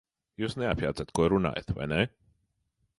Jūs 0.43 0.55
neapjēdzat, 0.61 1.13
ko 1.19 1.29
runājat, 1.35 1.71
vai 1.79 1.91
ne? 1.95 2.03